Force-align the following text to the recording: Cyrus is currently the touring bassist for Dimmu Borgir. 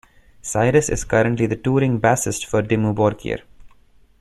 Cyrus 0.41 0.89
is 0.89 1.03
currently 1.03 1.45
the 1.45 1.55
touring 1.55 2.01
bassist 2.01 2.47
for 2.47 2.63
Dimmu 2.63 2.95
Borgir. 2.95 3.43